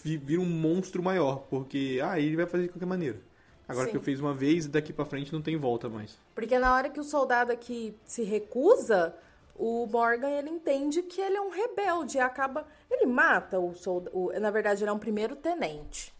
[0.03, 3.17] vira um monstro maior, porque, ah, ele vai fazer de qualquer maneira.
[3.65, 3.91] Agora Sim.
[3.91, 6.17] que eu fiz uma vez, daqui para frente não tem volta mais.
[6.35, 9.15] Porque na hora que o soldado aqui se recusa,
[9.55, 12.67] o Morgan ele entende que ele é um rebelde e acaba.
[12.91, 14.33] Ele mata o soldado.
[14.41, 16.13] Na verdade, ele é um primeiro tenente.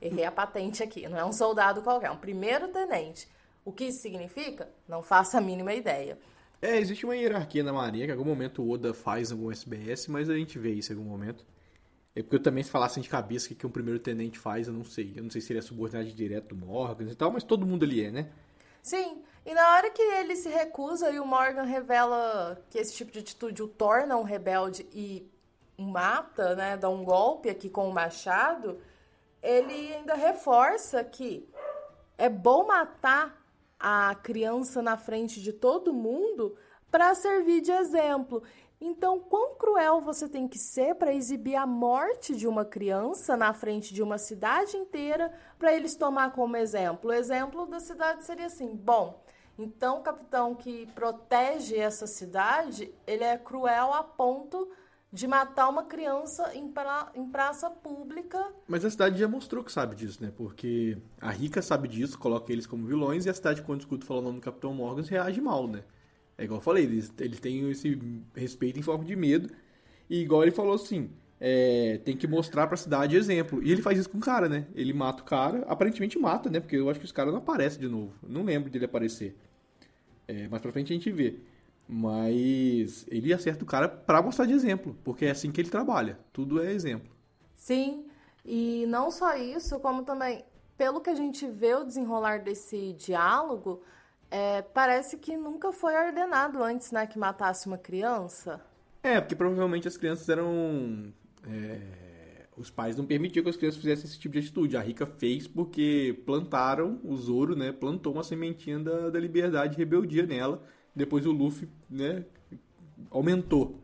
[0.00, 3.28] Errei a patente aqui, não é um soldado qualquer, é um primeiro tenente.
[3.64, 4.70] O que isso significa?
[4.88, 6.18] Não faço a mínima ideia.
[6.62, 10.06] É, existe uma hierarquia na Marinha, que em algum momento o Oda faz algum SBS,
[10.06, 11.44] mas a gente vê isso em algum momento.
[12.14, 14.68] É porque eu também, se falasse de cabeça o que, que um primeiro tenente faz,
[14.68, 15.12] eu não sei.
[15.16, 17.84] Eu não sei se ele é subordinado direto do Morgan e tal, mas todo mundo
[17.84, 18.30] ali é, né?
[18.80, 23.10] Sim, e na hora que ele se recusa e o Morgan revela que esse tipo
[23.10, 25.28] de atitude o torna um rebelde e
[25.76, 28.78] mata, né, dá um golpe aqui com o machado,
[29.42, 31.48] ele ainda reforça que
[32.16, 33.41] é bom matar
[33.82, 36.54] a criança na frente de todo mundo
[36.88, 38.44] para servir de exemplo.
[38.80, 43.52] Então, quão cruel você tem que ser para exibir a morte de uma criança na
[43.52, 47.10] frente de uma cidade inteira para eles tomar como exemplo?
[47.10, 49.20] O exemplo da cidade seria assim: bom,
[49.58, 54.70] então o capitão que protege essa cidade, ele é cruel a ponto
[55.12, 58.42] de matar uma criança em, pra, em praça pública.
[58.66, 60.32] Mas a cidade já mostrou que sabe disso, né?
[60.34, 64.20] Porque a Rica sabe disso, coloca eles como vilões, e a cidade, quando escuta falar
[64.20, 65.82] o nome do Capitão Morgan, reage mal, né?
[66.38, 68.00] É igual eu falei, eles, eles têm esse
[68.34, 69.50] respeito em forma de medo.
[70.08, 73.62] E igual ele falou assim, é, tem que mostrar pra cidade exemplo.
[73.62, 74.66] E ele faz isso com o cara, né?
[74.74, 76.58] Ele mata o cara, aparentemente mata, né?
[76.58, 78.14] Porque eu acho que os caras não aparecem de novo.
[78.26, 79.36] não lembro dele aparecer.
[80.26, 81.36] É, mais pra frente a gente vê.
[81.88, 86.18] Mas ele acerta o cara para mostrar de exemplo, porque é assim que ele trabalha.
[86.32, 87.10] Tudo é exemplo.
[87.54, 88.06] Sim,
[88.44, 90.44] e não só isso, como também,
[90.76, 93.82] pelo que a gente vê o desenrolar desse diálogo,
[94.30, 98.60] é, parece que nunca foi ordenado antes, né, que matasse uma criança.
[99.02, 101.12] É, porque provavelmente as crianças eram.
[101.46, 104.76] É, os pais não permitiam que as crianças fizessem esse tipo de atitude.
[104.76, 107.72] A Rica fez porque plantaram o Zoro, né?
[107.72, 110.62] Plantou uma sementinha da, da liberdade e rebeldia nela
[110.94, 112.24] depois o Luffy, né,
[113.10, 113.80] aumentou.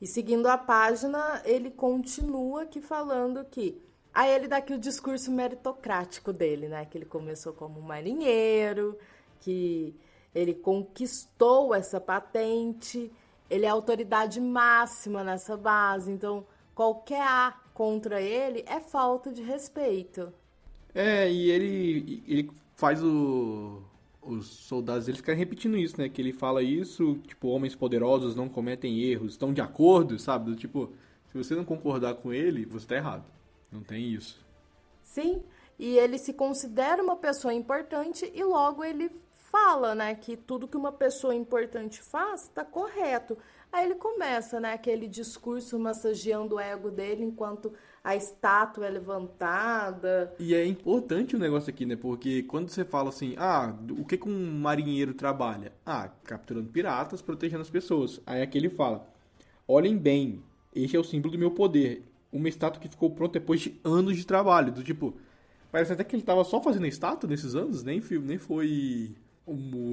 [0.00, 3.80] E seguindo a página, ele continua aqui falando que
[4.14, 8.98] aí ele dá aqui o discurso meritocrático dele, né, que ele começou como marinheiro,
[9.40, 9.94] que
[10.34, 13.10] ele conquistou essa patente,
[13.48, 19.42] ele é a autoridade máxima nessa base, então qualquer A contra ele é falta de
[19.42, 20.32] respeito.
[20.94, 23.82] É, e ele, ele faz o,
[24.22, 26.08] os soldados eles ficam repetindo isso, né?
[26.08, 30.54] Que ele fala isso, tipo, homens poderosos não cometem erros, estão de acordo, sabe?
[30.56, 30.92] Tipo,
[31.26, 33.24] se você não concordar com ele, você tá errado.
[33.70, 34.44] Não tem isso.
[35.02, 35.42] Sim,
[35.78, 39.10] e ele se considera uma pessoa importante e logo ele
[39.50, 43.36] fala, né, que tudo que uma pessoa importante faz está correto.
[43.72, 50.34] Aí ele começa, né, aquele discurso massageando o ego dele enquanto a estátua é levantada.
[50.38, 51.96] E é importante o negócio aqui, né?
[51.96, 55.72] Porque quando você fala assim, ah, o que, que um marinheiro trabalha?
[55.84, 58.20] Ah, capturando piratas, protegendo as pessoas.
[58.26, 59.06] Aí aqui ele fala,
[59.68, 60.42] olhem bem,
[60.74, 62.06] este é o símbolo do meu poder.
[62.32, 64.72] Uma estátua que ficou pronta depois de anos de trabalho.
[64.72, 65.14] Do tipo,
[65.70, 69.14] parece até que ele estava só fazendo a estátua nesses anos, nem, nem foi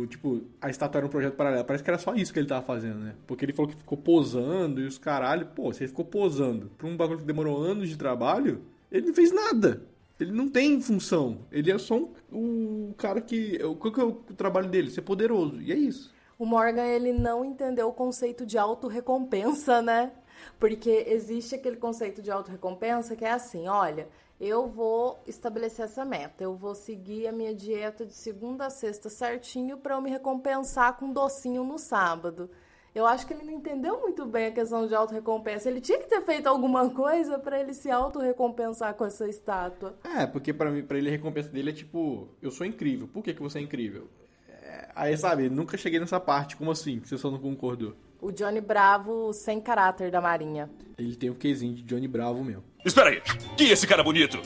[0.07, 1.65] tipo, a estátua era um projeto paralelo.
[1.65, 3.15] Parece que era só isso que ele tava fazendo, né?
[3.25, 5.47] Porque ele falou que ficou posando e os caralho.
[5.47, 9.13] Pô, se ele ficou posando pra um bagulho que demorou anos de trabalho, ele não
[9.13, 9.83] fez nada.
[10.19, 11.39] Ele não tem função.
[11.51, 11.95] Ele é só
[12.31, 13.59] um, o cara que.
[13.79, 14.89] Qual que é o trabalho dele?
[14.89, 15.61] Ser poderoso.
[15.61, 16.13] E é isso.
[16.39, 20.11] O Morgan, ele não entendeu o conceito de autorrecompensa, né?
[20.59, 24.07] Porque existe aquele conceito de autorrecompensa que é assim, olha,
[24.39, 29.09] eu vou estabelecer essa meta, eu vou seguir a minha dieta de segunda a sexta
[29.09, 32.49] certinho para eu me recompensar com um docinho no sábado.
[32.93, 35.69] Eu acho que ele não entendeu muito bem a questão de autorrecompensa.
[35.69, 39.95] Ele tinha que ter feito alguma coisa para ele se autorrecompensar com essa estátua.
[40.03, 43.07] É, porque para mim, para ele a recompensa dele é tipo, eu sou incrível.
[43.07, 44.07] Por que, que você é incrível?
[44.49, 46.57] É, aí, sabe, nunca cheguei nessa parte.
[46.57, 46.99] Como assim?
[46.99, 47.95] Você só não concordou?
[48.19, 50.67] O Johnny Bravo sem caráter da Marinha.
[50.97, 52.63] Ele tem o um quesinho de Johnny Bravo mesmo.
[52.87, 53.21] Espera aí,
[53.57, 54.39] quem é esse cara bonito?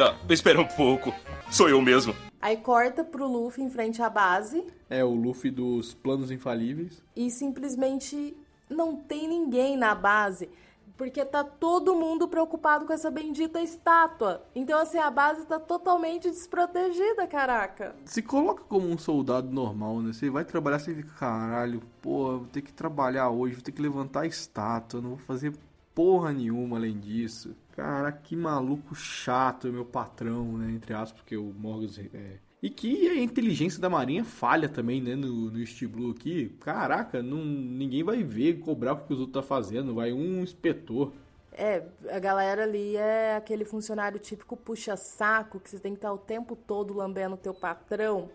[0.00, 1.12] Ah, espera um pouco.
[1.50, 2.16] Sou eu mesmo.
[2.40, 4.64] Aí corta pro Luffy em frente à base.
[4.88, 7.02] É, o Luffy dos planos infalíveis.
[7.14, 8.34] E simplesmente
[8.70, 10.48] não tem ninguém na base.
[10.96, 14.46] Porque tá todo mundo preocupado com essa bendita estátua.
[14.54, 17.94] Então, assim, a base tá totalmente desprotegida, caraca.
[18.06, 20.10] Se coloca como um soldado normal, né?
[20.10, 23.82] Você vai trabalhar, você fica, caralho, porra, vou ter que trabalhar hoje, vou ter que
[23.82, 25.52] levantar a estátua, não vou fazer
[25.94, 27.54] porra nenhuma além disso.
[27.74, 30.70] Cara, que maluco chato, meu patrão, né?
[30.70, 32.38] Entre aspas, porque o Morgus é...
[32.62, 35.16] E que a inteligência da Marinha falha também, né?
[35.16, 36.50] No, no East Blue aqui.
[36.60, 39.92] Caraca, não, ninguém vai ver, cobrar o que os outros tá fazendo.
[39.92, 41.12] Vai um inspetor.
[41.52, 46.18] É, a galera ali é aquele funcionário típico puxa-saco, que você tem que estar o
[46.18, 48.30] tempo todo lambendo o teu patrão.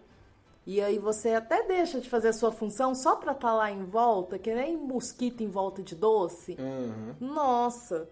[0.68, 3.72] E aí você até deixa de fazer a sua função só pra estar tá lá
[3.72, 6.58] em volta, que nem mosquito em volta de doce.
[6.60, 7.16] Uhum.
[7.34, 8.08] Nossa,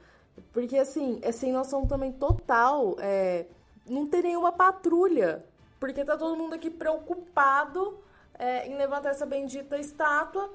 [0.51, 2.95] porque assim, é sem noção também total.
[2.99, 3.45] É,
[3.87, 5.43] não tem nenhuma patrulha.
[5.79, 7.97] Porque tá todo mundo aqui preocupado
[8.37, 10.49] é, em levantar essa bendita estátua.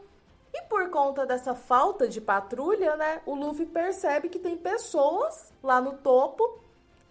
[0.52, 3.22] E por conta dessa falta de patrulha, né?
[3.24, 6.60] O Luffy percebe que tem pessoas lá no topo.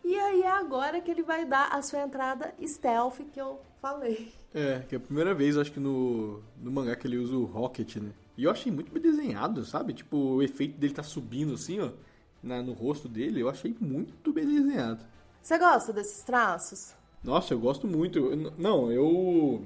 [0.04, 4.34] E aí é agora que ele vai dar a sua entrada stealth que eu falei.
[4.54, 7.46] É, que é a primeira vez, acho que no, no mangá que ele usa o
[7.46, 8.12] Rocket, né?
[8.38, 9.94] E eu achei muito bem desenhado, sabe?
[9.94, 11.92] Tipo, o efeito dele tá subindo assim, ó,
[12.42, 15.04] na, no rosto dele, eu achei muito bem desenhado.
[15.42, 16.94] Você gosta desses traços?
[17.24, 18.20] Nossa, eu gosto muito.
[18.20, 19.66] Eu, não, eu.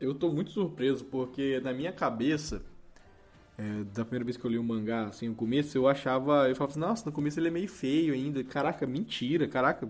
[0.00, 2.62] Eu tô muito surpreso, porque na minha cabeça,
[3.56, 6.48] é, da primeira vez que eu li o mangá, assim, no começo, eu achava.
[6.48, 8.42] Eu falava assim, nossa, no começo ele é meio feio ainda.
[8.44, 9.88] Caraca, mentira, caraca,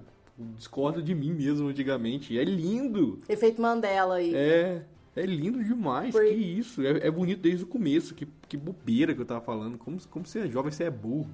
[0.56, 2.38] discordo de mim mesmo antigamente.
[2.38, 3.20] É lindo!
[3.28, 4.34] Efeito Mandela aí.
[4.34, 4.84] É.
[5.16, 6.24] É lindo demais, Por...
[6.24, 6.82] que isso.
[6.82, 8.14] É, é, bonito desde o começo.
[8.16, 9.78] Que, que bobeira que eu tava falando.
[9.78, 11.30] Como, como você é jovem, você é burro.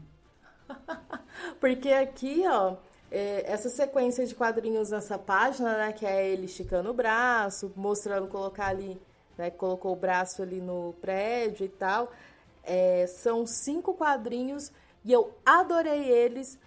[1.60, 2.76] Porque aqui, ó,
[3.10, 8.28] é, essa sequência de quadrinhos nessa página, né, que é ele esticando o braço, mostrando
[8.28, 9.00] colocar ali,
[9.36, 12.12] né, colocou o braço ali no prédio e tal.
[12.62, 14.70] É, são cinco quadrinhos
[15.04, 16.58] e eu adorei eles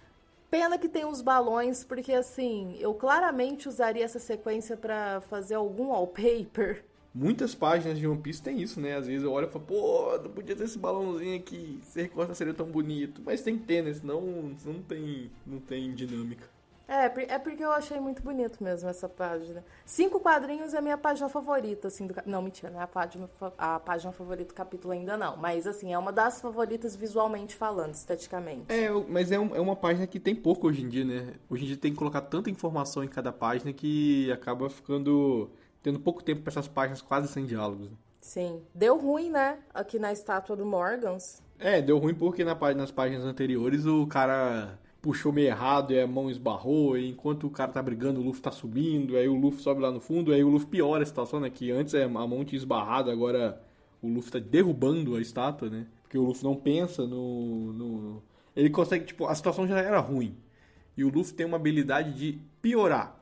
[0.54, 5.88] Pena que tem uns balões, porque assim, eu claramente usaria essa sequência para fazer algum
[5.88, 6.84] wallpaper.
[7.14, 8.96] Muitas páginas de One Piece tem isso, né?
[8.96, 12.34] Às vezes eu olho e falo, pô, não podia ter esse balãozinho aqui, se recorta
[12.34, 13.22] seria tão bonito.
[13.24, 13.92] Mas tem que ter, né?
[13.94, 14.20] Senão
[14.64, 16.52] não tem, não tem dinâmica.
[16.86, 19.64] É, é porque eu achei muito bonito mesmo essa página.
[19.86, 22.14] Cinco quadrinhos é a minha página favorita, assim, do...
[22.26, 25.34] Não, mentira, não é a página, a página favorita do capítulo ainda não.
[25.36, 28.66] Mas, assim, é uma das favoritas visualmente falando, esteticamente.
[28.68, 31.34] É, mas é, um, é uma página que tem pouco hoje em dia, né?
[31.48, 35.50] Hoje em dia tem que colocar tanta informação em cada página que acaba ficando...
[35.84, 37.90] Tendo pouco tempo para essas páginas quase sem diálogos.
[37.90, 37.96] Né?
[38.22, 38.62] Sim.
[38.74, 39.58] Deu ruim, né?
[39.72, 41.42] Aqui na estátua do Morgans.
[41.58, 46.06] É, deu ruim porque na, nas páginas anteriores o cara puxou meio errado e a
[46.06, 49.60] mão esbarrou, e enquanto o cara tá brigando, o Luffy tá subindo, aí o Luffy
[49.60, 51.50] sobe lá no fundo, aí o Luffy piora a situação, né?
[51.50, 53.60] Que antes a mão tinha esbarrado, agora
[54.00, 55.86] o Luffy tá derrubando a estátua, né?
[56.02, 58.22] Porque o Luffy não pensa no, no.
[58.56, 60.34] Ele consegue, tipo, a situação já era ruim.
[60.96, 63.20] E o Luffy tem uma habilidade de piorar.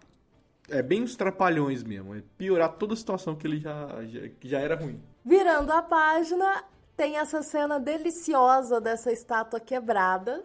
[0.69, 2.15] É bem os trapalhões mesmo.
[2.15, 5.01] É piorar toda a situação que ele já, já, já era ruim.
[5.25, 6.65] Virando a página,
[6.97, 10.45] tem essa cena deliciosa dessa estátua quebrada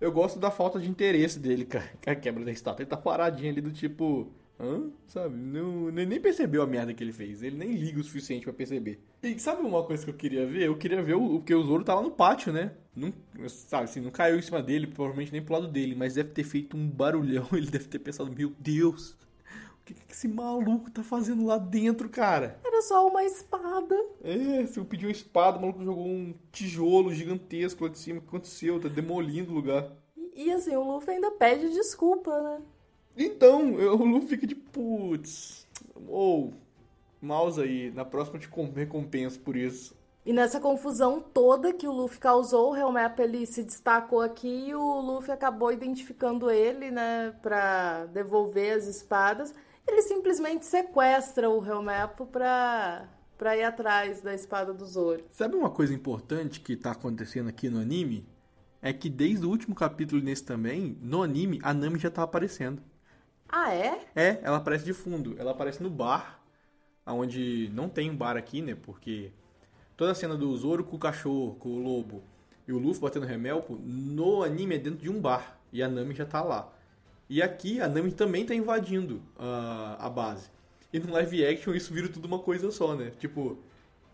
[0.00, 1.78] eu gosto da falta de interesse dele com
[2.10, 2.82] a quebra da estátua.
[2.82, 4.30] Ele tá paradinho ali do tipo.
[4.58, 4.90] Hã?
[5.06, 5.36] Sabe?
[5.36, 7.42] Não, nem percebeu a merda que ele fez.
[7.42, 8.98] Ele nem liga o suficiente para perceber.
[9.22, 10.66] E sabe uma coisa que eu queria ver?
[10.66, 12.72] Eu queria ver o que o Zoro tá lá no pátio, né?
[12.94, 13.12] Não,
[13.48, 16.44] sabe assim, não caiu em cima dele, provavelmente nem pro lado dele, mas deve ter
[16.44, 17.46] feito um barulhão.
[17.52, 19.14] Ele deve ter pensado: Meu Deus,
[19.86, 22.58] que, que esse maluco tá fazendo lá dentro, cara?
[22.64, 23.94] Era só uma espada.
[24.22, 28.18] É, se eu pedir uma espada, o maluco jogou um tijolo gigantesco lá de cima.
[28.18, 28.80] O que aconteceu?
[28.80, 29.92] Tá demolindo o lugar.
[30.16, 32.60] E, e assim, o Luffy ainda pede desculpa, né?
[33.16, 35.66] Então, o Luffy fica de putz.
[36.08, 39.94] Ou, oh, mouse aí, na próxima eu te recompenso por isso.
[40.24, 44.74] E nessa confusão toda que o Luffy causou, o Helmap ele se destacou aqui e
[44.74, 49.54] o Luffy acabou identificando ele, né, pra devolver as espadas.
[49.86, 55.24] Ele simplesmente sequestra o Helmap pra pra ir atrás da espada do Zoro.
[55.30, 58.26] Sabe uma coisa importante que tá acontecendo aqui no anime?
[58.80, 62.82] É que desde o último capítulo nesse também, no anime, a Nami já tá aparecendo.
[63.48, 64.06] Ah, é?
[64.14, 65.36] É, ela aparece de fundo.
[65.38, 66.40] Ela aparece no bar,
[67.06, 68.74] onde não tem um bar aqui, né?
[68.74, 69.32] Porque
[69.96, 72.22] toda a cena do Zoro com o cachorro, com o lobo
[72.66, 75.58] e o Luffy batendo remelpo, no anime é dentro de um bar.
[75.72, 76.72] E a Nami já tá lá.
[77.28, 80.48] E aqui a Nami também tá invadindo a, a base.
[80.92, 83.12] E no live action isso vira tudo uma coisa só, né?
[83.18, 83.58] Tipo,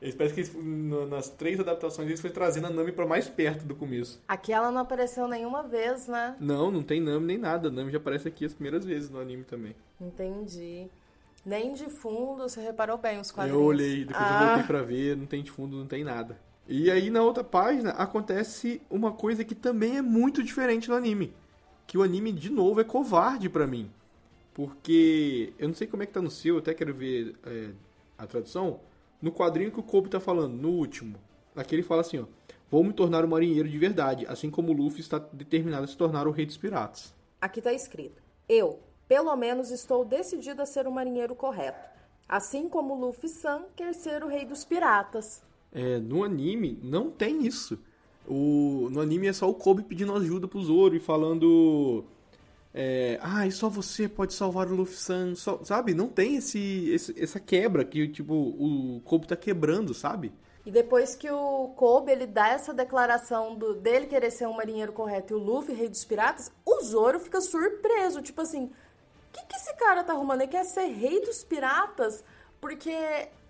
[0.01, 3.65] eles parece que eles, nas três adaptações eles foi trazendo a Nami pra mais perto
[3.65, 4.21] do começo.
[4.27, 6.35] Aqui ela não apareceu nenhuma vez, né?
[6.41, 7.69] Não, não tem Nami nem nada.
[7.69, 9.77] A Nami já aparece aqui as primeiras vezes no anime também.
[10.01, 10.89] Entendi.
[11.45, 13.61] Nem de fundo, você reparou bem os quadrinhos.
[13.61, 16.39] Eu olhei, depois eu Ah, voltei pra ver, não tem de fundo, não tem nada.
[16.69, 21.35] E aí na outra página acontece uma coisa que também é muito diferente no anime.
[21.93, 23.91] Que o anime, de novo, é covarde pra mim.
[24.55, 27.69] Porque eu não sei como é que tá no seu, eu até quero ver é,
[28.17, 28.81] a tradução.
[29.21, 31.19] No quadrinho que o Kobe tá falando, no último.
[31.55, 32.25] Aqui ele fala assim, ó.
[32.71, 35.95] Vou me tornar um marinheiro de verdade, assim como o Luffy está determinado a se
[35.95, 37.13] tornar o rei dos piratas.
[37.39, 41.91] Aqui tá escrito: Eu, pelo menos, estou decidido a ser o marinheiro correto.
[42.27, 45.43] Assim como Luffy-san quer ser o rei dos piratas.
[45.71, 47.79] É, no anime não tem isso.
[48.33, 52.05] O, no anime é só o Kobe pedindo ajuda pro Zoro e falando.
[52.75, 55.35] É, ah, e só você pode salvar o Luffy-san.
[55.35, 55.93] só- Sabe?
[55.95, 60.33] Não tem esse, esse- essa quebra que tipo, o Kobe tá quebrando, sabe?
[60.65, 64.93] E depois que o Kobe ele dá essa declaração do, dele querer ser um marinheiro
[64.93, 68.23] correto e o Luffy, rei dos piratas, o Zoro fica surpreso.
[68.23, 68.71] Tipo assim, o
[69.33, 70.41] que, que esse cara tá arrumando?
[70.43, 72.25] Ele quer ser rei dos piratas?
[72.63, 72.97] Porque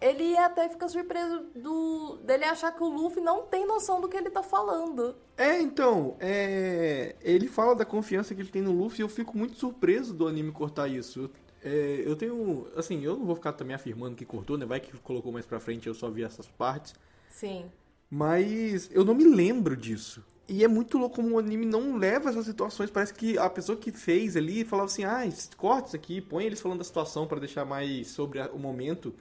[0.00, 4.16] ele até fica surpreso do, dele achar que o Luffy não tem noção do que
[4.16, 5.14] ele tá falando.
[5.36, 9.36] É, então, é, ele fala da confiança que ele tem no Luffy e eu fico
[9.36, 11.20] muito surpreso do anime cortar isso.
[11.20, 11.30] Eu,
[11.62, 14.64] é, eu tenho, assim, eu não vou ficar também afirmando que cortou, né?
[14.64, 16.94] Vai que colocou mais pra frente eu só vi essas partes.
[17.28, 17.70] Sim.
[18.08, 20.24] Mas eu não me lembro disso.
[20.52, 22.90] E é muito louco como o anime não leva essas situações.
[22.90, 25.22] Parece que a pessoa que fez ali falava assim: ah,
[25.56, 29.14] corta isso aqui, põe eles falando da situação pra deixar mais sobre o momento.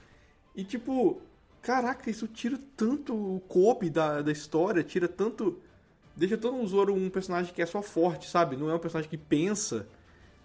[0.53, 1.21] E tipo,
[1.61, 5.57] caraca, isso tira tanto o Kobe da, da história, tira tanto.
[6.17, 8.57] Deixa todo um Zoro um personagem que é só forte, sabe?
[8.57, 9.87] Não é um personagem que pensa.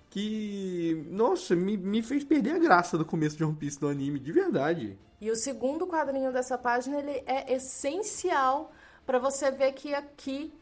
[0.09, 1.05] Que.
[1.11, 4.31] Nossa, me, me fez perder a graça do começo de One Piece do anime, de
[4.31, 4.97] verdade.
[5.21, 8.71] E o segundo quadrinho dessa página ele é essencial
[9.05, 10.53] para você ver que aqui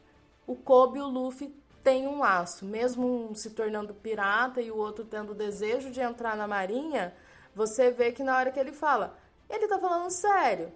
[0.47, 4.77] o Kobe e o Luffy têm um laço, mesmo um se tornando pirata e o
[4.77, 7.15] outro tendo o desejo de entrar na marinha,
[7.55, 9.17] você vê que na hora que ele fala,
[9.49, 10.73] ele tá falando sério.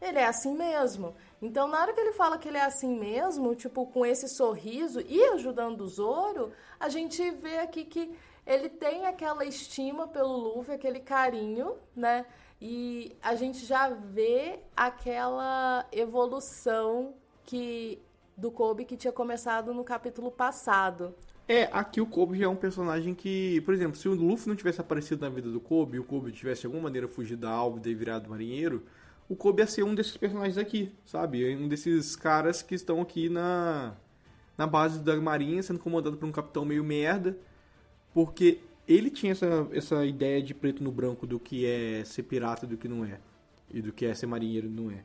[0.00, 1.14] Ele é assim mesmo.
[1.42, 5.00] Então, na hora que ele fala que ele é assim mesmo, tipo, com esse sorriso
[5.06, 8.14] e ajudando o Zoro, a gente vê aqui que
[8.46, 12.24] ele tem aquela estima pelo Luffy, aquele carinho, né?
[12.60, 18.02] E a gente já vê aquela evolução que
[18.40, 21.14] do Kobe que tinha começado no capítulo passado.
[21.46, 24.56] É, aqui o Kobe já é um personagem que, por exemplo, se o Luffy não
[24.56, 27.80] tivesse aparecido na vida do Kobe o Kobe tivesse de alguma maneira fugido da Alba
[27.86, 28.82] e virado marinheiro,
[29.28, 31.54] o Kobe ia ser um desses personagens aqui, sabe?
[31.54, 33.94] Um desses caras que estão aqui na,
[34.56, 37.36] na base da marinha, sendo comandado por um capitão meio merda,
[38.14, 42.66] porque ele tinha essa, essa ideia de preto no branco do que é ser pirata
[42.66, 43.20] do que não é,
[43.70, 45.04] e do que é ser marinheiro e não é.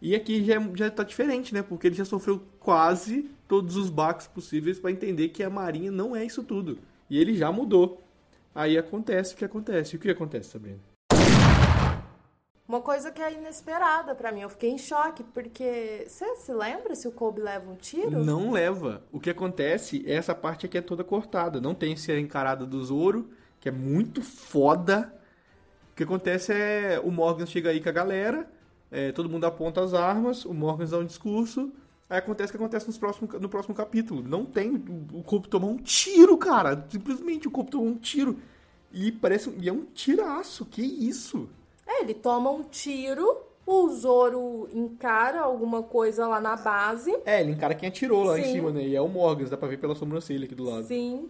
[0.00, 1.62] E aqui já, já tá diferente, né?
[1.62, 6.14] Porque ele já sofreu quase todos os baques possíveis pra entender que a Marinha não
[6.14, 6.78] é isso tudo.
[7.10, 8.02] E ele já mudou.
[8.54, 9.94] Aí acontece o que acontece.
[9.94, 10.78] E o que acontece, Sabrina?
[12.68, 16.94] Uma coisa que é inesperada pra mim, eu fiquei em choque, porque você se lembra
[16.94, 18.22] se o Kobe leva um tiro?
[18.22, 19.02] Não leva.
[19.10, 21.62] O que acontece é essa parte aqui é toda cortada.
[21.62, 25.14] Não tem esse encarada do Zoro, que é muito foda.
[25.92, 28.46] O que acontece é o Morgan chega aí com a galera,
[28.90, 31.70] é, todo mundo aponta as armas, o Morgan dá um discurso.
[32.08, 34.22] Aí acontece o que acontece nos próximo, no próximo capítulo.
[34.22, 34.82] Não tem
[35.12, 36.86] o Kobe tomar um tiro, cara.
[36.88, 38.38] Simplesmente o Kobe tomou um tiro.
[38.90, 40.64] E parece e é um tiraço.
[40.64, 41.48] Que isso?
[41.86, 43.36] É, ele toma um tiro,
[43.66, 47.14] o Zoro encara alguma coisa lá na base.
[47.26, 48.52] É, ele encara quem atirou lá em Sim.
[48.52, 48.82] cima, né?
[48.82, 50.86] E é o Morgan, dá pra ver pela sobrancelha aqui do lado.
[50.86, 51.28] Sim.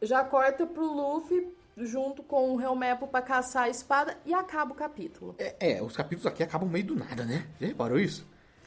[0.00, 4.74] Já corta pro Luffy junto com o Helmepo pra caçar a espada e acaba o
[4.74, 5.34] capítulo.
[5.38, 7.46] É, é, os capítulos aqui acabam meio do nada, né?
[7.60, 8.26] Já reparou isso?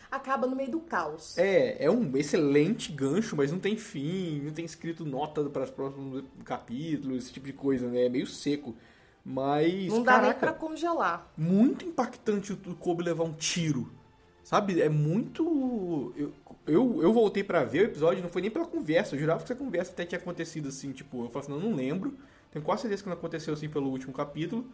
[0.10, 1.36] Acaba no meio do caos.
[1.38, 5.72] É, é um excelente gancho, mas não tem fim, não tem escrito nota para os
[5.72, 8.06] próximos capítulos, esse tipo de coisa, né?
[8.06, 8.76] É meio seco.
[9.26, 11.32] Mas, Não dá nem caraca, pra congelar.
[11.38, 13.92] muito impactante o Kobe levar um tiro.
[14.44, 14.82] Sabe?
[14.82, 16.14] É muito.
[16.18, 16.34] Eu,
[16.68, 19.16] eu, eu voltei pra ver o episódio, não foi nem pela conversa.
[19.16, 20.92] Eu jurava que essa conversa até tinha acontecido assim.
[20.92, 22.18] Tipo, eu falei assim, não, não lembro.
[22.54, 24.70] Tenho quase certeza que não aconteceu assim pelo último capítulo.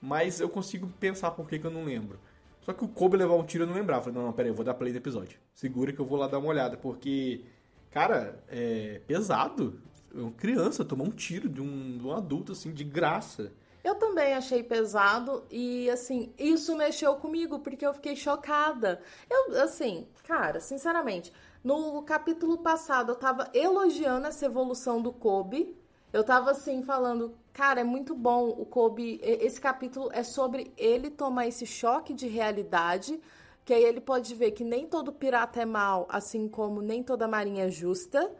[0.00, 2.20] Mas eu consigo pensar por que, que eu não lembro.
[2.60, 4.04] Só que o Kobe levar um tiro eu não lembrava.
[4.04, 5.38] Falei, não, não, pera aí, eu vou dar play no episódio.
[5.52, 7.44] Segura que eu vou lá dar uma olhada, porque,
[7.90, 9.80] cara, é pesado.
[10.14, 13.52] Uma criança tomar um tiro de um, de um adulto, assim, de graça.
[13.82, 19.00] Eu também achei pesado e, assim, isso mexeu comigo porque eu fiquei chocada.
[19.28, 21.32] Eu, assim, cara, sinceramente,
[21.62, 25.76] no capítulo passado eu tava elogiando essa evolução do Kobe.
[26.14, 29.18] Eu tava, assim, falando, cara, é muito bom o Kobe.
[29.20, 33.20] Esse capítulo é sobre ele tomar esse choque de realidade.
[33.64, 37.26] Que aí ele pode ver que nem todo pirata é mal, assim como nem toda
[37.26, 38.30] marinha é justa.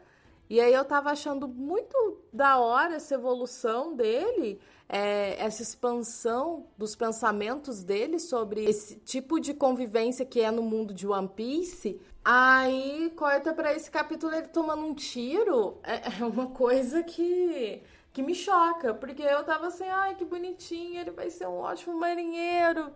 [0.49, 4.57] E aí eu tava achando muito da hora essa evolução dele
[4.87, 10.93] é, essa expansão dos pensamentos dele sobre esse tipo de convivência que é no mundo
[10.93, 11.99] de One Piece.
[12.25, 15.79] Aí corta para esse capítulo ele tomando um tiro.
[15.83, 21.01] É, é uma coisa que que me choca, porque eu tava assim, ai, que bonitinho,
[21.01, 22.89] ele vai ser um ótimo marinheiro.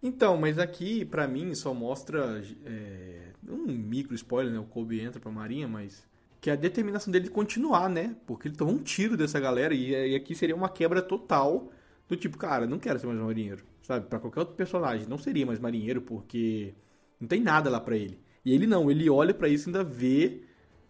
[0.00, 4.60] Então, mas aqui, para mim, só mostra é, um micro spoiler, né?
[4.60, 6.06] O Kobe entra pra marinha, mas
[6.40, 8.16] que é a determinação dele de continuar, né?
[8.26, 11.72] Porque ele tomou um tiro dessa galera e, e aqui seria uma quebra total
[12.08, 14.06] do tipo, cara, não quero ser mais marinheiro, sabe?
[14.06, 16.74] Para qualquer outro personagem, não seria mais marinheiro porque
[17.20, 18.20] não tem nada lá para ele.
[18.44, 20.42] E ele não, ele olha para isso e ainda vê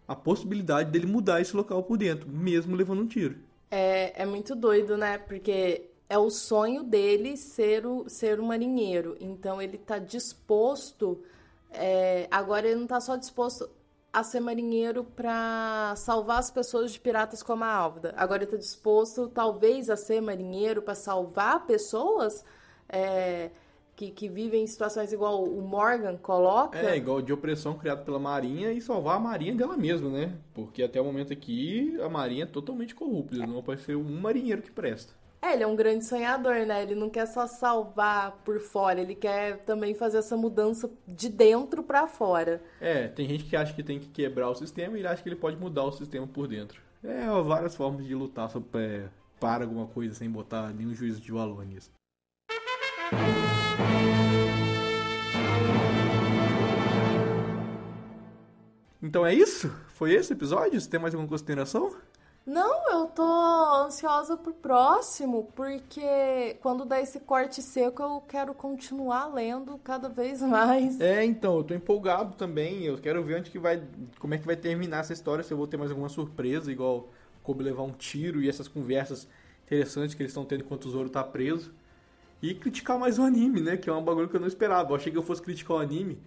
[0.06, 3.36] a possibilidade dele mudar esse local por dentro, mesmo levando um tiro.
[3.70, 5.18] É, é muito doido, né?
[5.18, 9.16] Porque é o sonho dele ser o, ser um marinheiro.
[9.20, 11.22] Então ele tá disposto.
[11.70, 13.68] É, agora ele não tá só disposto
[14.12, 18.12] a ser marinheiro para salvar as pessoas de piratas como a Álvida.
[18.16, 22.44] Agora ele está disposto, talvez, a ser marinheiro para salvar pessoas
[22.86, 23.50] é,
[24.02, 26.78] que, que vivem em situações igual o Morgan coloca.
[26.78, 30.32] É, igual de opressão criada pela Marinha e salvar a Marinha dela mesma, né?
[30.52, 34.70] Porque até o momento aqui a Marinha é totalmente corrupta, não apareceu um marinheiro que
[34.70, 35.12] presta.
[35.40, 36.82] É, ele é um grande sonhador, né?
[36.82, 41.82] Ele não quer só salvar por fora, ele quer também fazer essa mudança de dentro
[41.82, 42.62] para fora.
[42.80, 45.28] É, tem gente que acha que tem que quebrar o sistema e ele acha que
[45.28, 46.80] ele pode mudar o sistema por dentro.
[47.02, 49.08] É, várias formas de lutar sobre,
[49.40, 51.90] para alguma coisa sem botar nenhum juízo de valor nisso.
[59.02, 59.68] Então é isso?
[59.88, 60.80] Foi esse episódio?
[60.80, 61.92] Você tem mais alguma consideração?
[62.46, 63.22] Não, eu tô
[63.84, 70.40] ansiosa pro próximo, porque quando dá esse corte seco eu quero continuar lendo cada vez
[70.42, 71.00] mais.
[71.00, 72.84] É, então, eu tô empolgado também.
[72.84, 73.82] Eu quero ver onde que vai.
[74.18, 77.08] como é que vai terminar essa história, se eu vou ter mais alguma surpresa, igual
[77.42, 79.28] como levar um tiro e essas conversas
[79.64, 81.72] interessantes que eles estão tendo enquanto o Zoro tá preso.
[82.40, 83.76] E criticar mais o anime, né?
[83.76, 84.90] Que é um bagulho que eu não esperava.
[84.90, 86.18] Eu achei que eu fosse criticar o anime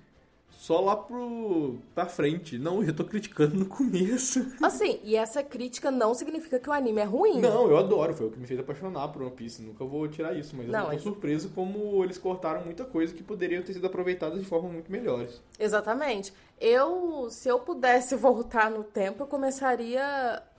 [0.49, 2.57] só lá pro pra frente.
[2.57, 4.51] Não, eu tô criticando no começo.
[4.63, 7.39] Assim, e essa crítica não significa que o anime é ruim.
[7.39, 9.61] Não, eu adoro, foi o que me fez apaixonar por One Piece.
[9.61, 13.21] Nunca vou tirar isso, mas não, eu tô surpreso como eles cortaram muita coisa que
[13.21, 15.39] poderiam ter sido aproveitadas de forma muito melhores.
[15.59, 16.33] Exatamente.
[16.59, 20.03] Eu, se eu pudesse voltar no tempo, eu começaria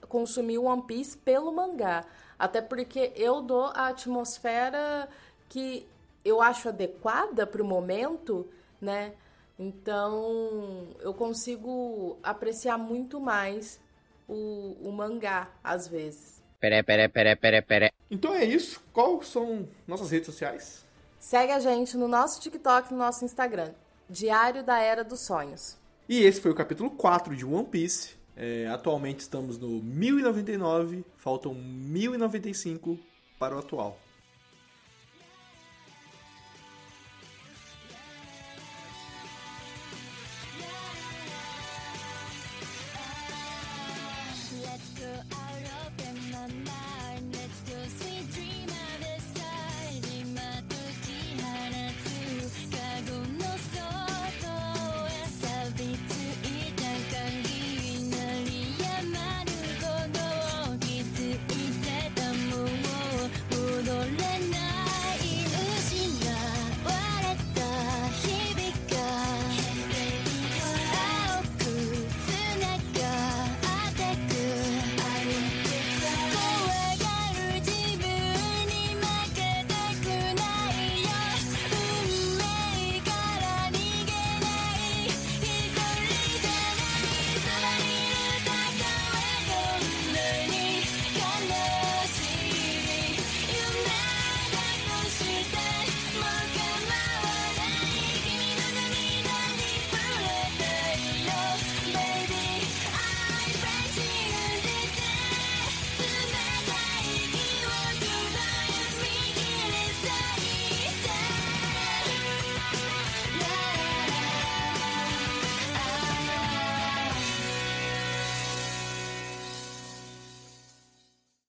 [0.01, 2.05] a consumir One Piece pelo mangá.
[2.39, 5.09] Até porque eu dou a atmosfera
[5.49, 5.85] que
[6.23, 8.47] eu acho adequada pro momento,
[8.79, 9.13] né?
[9.59, 13.79] Então, eu consigo apreciar muito mais
[14.27, 16.41] o, o mangá, às vezes.
[16.59, 17.93] Pere, pere, pere, pere, pere.
[18.09, 18.83] Então é isso.
[18.93, 20.85] Quais são nossas redes sociais?
[21.19, 23.73] Segue a gente no nosso TikTok, no nosso Instagram.
[24.09, 25.77] Diário da Era dos Sonhos.
[26.07, 28.15] E esse foi o capítulo 4 de One Piece.
[28.35, 32.97] É, atualmente estamos no 1099, faltam 1095
[33.39, 33.99] para o atual.